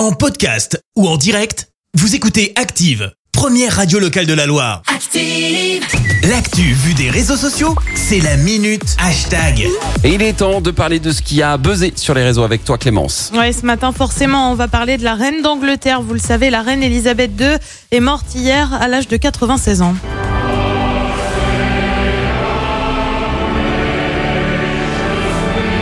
[0.00, 4.80] En podcast ou en direct, vous écoutez Active, première radio locale de la Loire.
[4.86, 5.84] Active.
[6.26, 9.68] L'actu vue des réseaux sociaux, c'est la minute hashtag.
[10.02, 12.64] Et il est temps de parler de ce qui a buzzé sur les réseaux avec
[12.64, 13.30] toi Clémence.
[13.34, 16.00] Ouais, ce matin, forcément, on va parler de la reine d'Angleterre.
[16.00, 17.56] Vous le savez, la reine Elisabeth II
[17.90, 19.94] est morte hier à l'âge de 96 ans.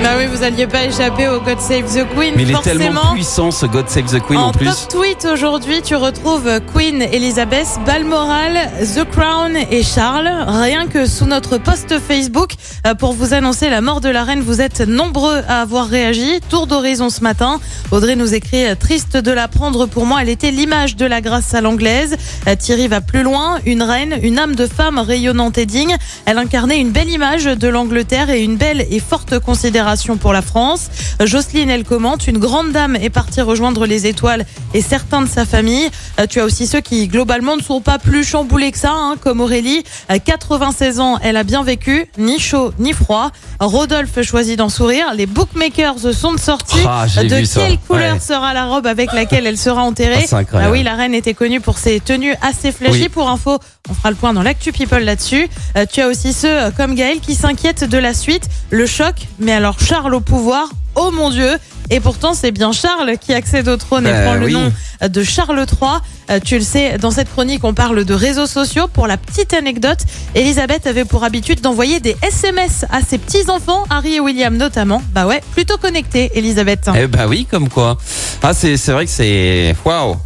[0.08, 2.32] Bah oui, vous alliez pas échapper au God Save the Queen.
[2.34, 2.78] Mais il est forcément.
[2.78, 4.64] tellement puissant ce God Save the Queen en, En plus.
[4.64, 10.30] top tweet aujourd'hui, tu retrouves Queen Elizabeth, Balmoral, The Crown et Charles.
[10.46, 12.52] Rien que sous notre post Facebook,
[12.86, 16.40] euh, pour vous annoncer la mort de la reine, vous êtes nombreux à avoir réagi.
[16.48, 17.60] Tour d'horizon ce matin.
[17.90, 20.22] Audrey nous écrit euh, triste de l'apprendre pour moi.
[20.22, 22.16] Elle était l'image de la grâce à l'anglaise.
[22.46, 23.58] Euh, Thierry va plus loin.
[23.66, 25.98] Une reine, une âme de femme rayonnante et digne.
[26.24, 30.42] Elle incarnait une belle image de l'Angleterre et une belle et forte considération pour la
[30.42, 30.88] France.
[31.20, 35.28] Euh, Jocelyne, elle commente, une grande dame est partie rejoindre les étoiles et certains de
[35.28, 35.88] sa famille.
[36.20, 39.16] Euh, Tu as aussi ceux qui, globalement, ne sont pas plus chamboulés que ça, hein,
[39.20, 39.82] comme Aurélie.
[40.10, 43.30] Euh, 96 ans, elle a bien vécu, ni chaud ni froid.
[43.60, 45.06] Rodolphe choisit d'en sourire.
[45.16, 46.78] Les bookmakers sont de sortie.
[46.86, 47.60] Ah, de ça.
[47.60, 48.20] quelle couleur Ouais.
[48.20, 50.40] sera la robe avec laquelle elle sera enterrée Ah.
[50.54, 53.02] Ah oui, la reine était connue pour ses tenues assez flashy.
[53.02, 53.08] Oui.
[53.08, 53.58] Pour info,
[53.90, 55.48] on fera le point dans l'actu people là-dessus.
[55.76, 58.48] Euh, tu as aussi ceux euh, comme Gaël qui s'inquiètent de la suite.
[58.70, 61.58] Le choc, mais alors Charles au pouvoir, oh mon Dieu
[61.90, 64.52] et pourtant, c'est bien Charles qui accède au trône et Bah prend le oui.
[64.52, 64.70] nom
[65.08, 65.90] de Charles III.
[66.30, 68.88] Euh, Tu le sais, dans cette chronique, on parle de réseaux sociaux.
[68.92, 69.96] Pour la petite anecdote,
[70.34, 75.02] Elisabeth avait pour habitude d'envoyer des SMS à ses petits-enfants, Harry et William notamment.
[75.14, 76.90] Bah ouais, plutôt connecté, Elisabeth.
[76.94, 77.96] Eh bah oui, comme quoi.
[78.42, 80.16] Ah, c'est c'est vrai que c'est waouh.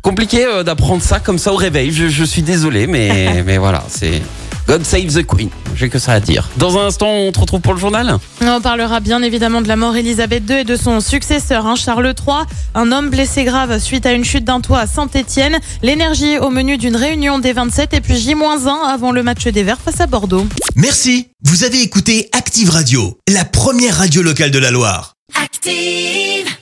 [0.00, 1.92] Compliqué euh, d'apprendre ça comme ça au réveil.
[1.92, 4.22] Je, je suis désolé, mais mais voilà, c'est
[4.66, 5.50] God save the Queen.
[5.74, 6.48] J'ai que ça à dire.
[6.56, 8.18] Dans un instant, on te retrouve pour le journal.
[8.40, 12.14] On parlera bien évidemment de la mort Elisabeth II et de son successeur, hein, Charles
[12.26, 12.36] III,
[12.74, 15.58] un homme blessé grave suite à une chute d'un toit à Saint-Étienne.
[15.82, 19.80] L'énergie au menu d'une réunion des 27 et puis J-1 avant le match des Verts
[19.80, 20.46] face à Bordeaux.
[20.76, 25.14] Merci, vous avez écouté Active Radio, la première radio locale de la Loire.
[25.42, 26.52] Active.